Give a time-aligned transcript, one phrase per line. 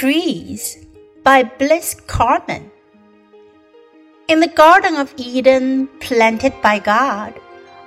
[0.00, 0.78] Trees
[1.22, 2.70] by Bliss Carman.
[4.28, 7.38] In the Garden of Eden, planted by God,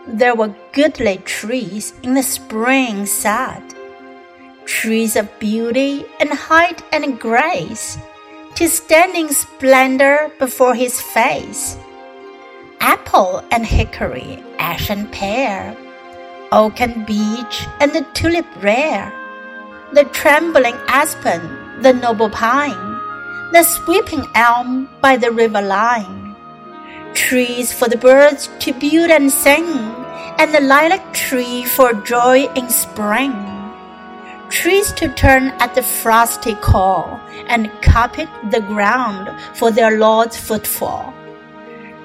[0.08, 3.64] there were goodly trees in the spring sad,
[4.66, 7.98] trees of beauty and height and grace,
[8.58, 11.78] to standing splendor before his face.
[12.80, 15.76] Apple and hickory, ash and pear,
[16.52, 19.12] oak and beech and the tulip rare,
[19.94, 23.00] the trembling aspen the noble pine,
[23.52, 26.34] the sweeping elm by the river line,
[27.14, 29.68] trees for the birds to build and sing,
[30.40, 33.34] and the lilac tree for joy in spring.
[34.50, 41.14] Trees to turn at the frosty call and carpet the ground for their Lord's footfall.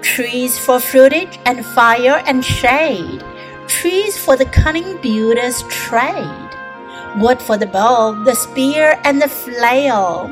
[0.02, 3.22] Trees for fruitage and fire and shade,
[3.68, 6.47] trees for the cunning builder's trade
[7.16, 10.28] wood for the bow, the spear and the flail,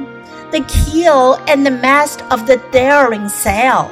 [0.52, 3.90] the keel and the mast of the daring sail.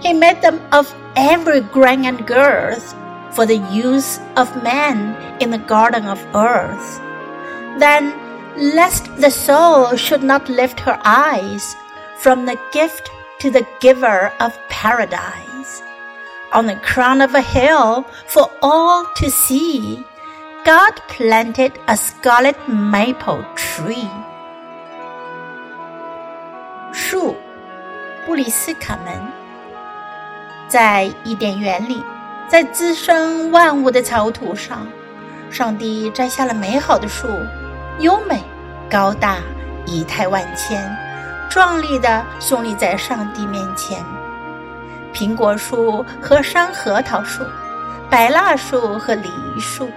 [0.00, 2.94] He made them of every grain and girth
[3.32, 7.00] for the use of man in the garden of earth.
[7.78, 8.14] Then,
[8.74, 11.76] lest the soul should not lift her eyes
[12.18, 15.82] from the gift to the giver of paradise,
[16.52, 20.02] on the crown of a hill for all to see
[20.66, 24.08] God planted a scarlet maple tree.
[26.92, 27.36] 树，
[28.26, 29.14] 布里斯卡门，
[30.66, 32.02] 在伊甸园里，
[32.48, 34.84] 在滋生万物的草土上，
[35.52, 37.28] 上帝摘下了美好的树，
[38.00, 38.42] 优美、
[38.90, 39.36] 高大、
[39.84, 40.84] 仪态万千，
[41.48, 44.04] 壮丽的耸立在上帝面前。
[45.14, 47.44] 苹果树和山核桃树，
[48.10, 49.88] 白蜡树和梨树。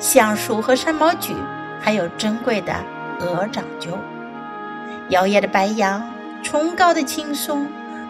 [0.00, 1.34] 橡树和山毛榉，
[1.78, 2.74] 还有珍贵的
[3.20, 3.98] 鹅掌楸，
[5.10, 6.02] 摇曳的白杨，
[6.42, 7.66] 崇高的青松，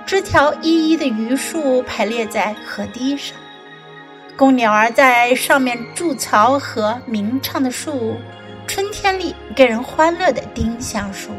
[0.06, 3.36] 枝条依依的榆树排列在河堤上，
[4.36, 8.14] 供鸟儿在上面筑巢和鸣唱的树，
[8.68, 11.30] 春天里给人欢乐的丁香树，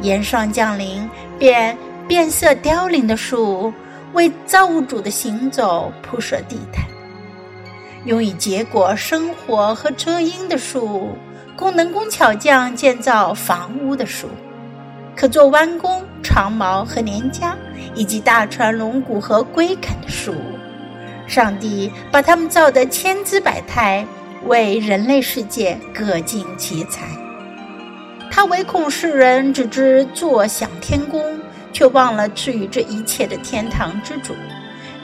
[0.00, 1.78] 严霜降临便
[2.08, 3.72] 变色凋零的树，
[4.14, 6.89] 为造物主的行走铺设地毯。
[8.04, 11.16] 用以结果、生活和遮阴的树，
[11.56, 14.28] 供能工巧匠建造房屋的树，
[15.14, 17.52] 可做弯弓、长矛和镰枷，
[17.94, 20.34] 以及大船、龙骨和龟肯的树。
[21.26, 24.04] 上帝把它们造得千姿百态，
[24.46, 27.06] 为人类世界各尽其才。
[28.30, 31.38] 他唯恐世人只知坐享天宫，
[31.72, 34.34] 却忘了赐予这一切的天堂之主。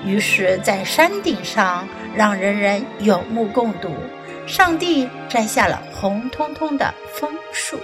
[0.05, 3.91] 于是，在山顶上，让人人有目共睹。
[4.47, 7.81] 上帝摘下了红彤彤的枫树。